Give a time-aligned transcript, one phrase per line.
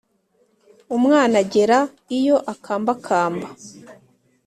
[0.97, 1.79] umwana agera
[2.17, 3.47] iyo akambakamba,